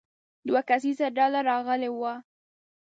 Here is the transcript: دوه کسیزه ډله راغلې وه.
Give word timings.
دوه 0.47 0.61
کسیزه 0.69 1.07
ډله 1.17 1.39
راغلې 1.49 1.89
وه. 1.99 2.13